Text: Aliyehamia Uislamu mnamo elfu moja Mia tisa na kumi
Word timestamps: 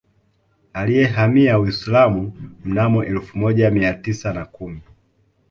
Aliyehamia 0.73 1.59
Uislamu 1.59 2.33
mnamo 2.65 3.03
elfu 3.05 3.37
moja 3.37 3.71
Mia 3.71 3.93
tisa 3.93 4.33
na 4.33 4.45
kumi 4.45 4.81